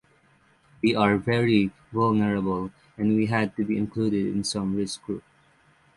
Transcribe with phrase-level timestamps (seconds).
[0.81, 5.23] We are very vulnerable and we had to be included in some risk group.